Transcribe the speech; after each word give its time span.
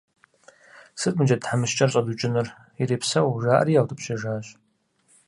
–Сыт 0.99 1.13
мы 1.17 1.23
джэд 1.25 1.41
тхьэмыщкӀэр 1.43 1.91
щӀэдукӀынур, 1.93 2.47
ирепсэу,– 2.81 3.35
жаӀэри 3.41 3.77
яутӀыпщыжащ. 3.79 4.45